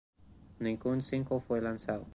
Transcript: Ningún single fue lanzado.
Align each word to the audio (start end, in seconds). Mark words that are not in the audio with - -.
Ningún 0.57 1.03
single 1.03 1.41
fue 1.41 1.61
lanzado. 1.61 2.07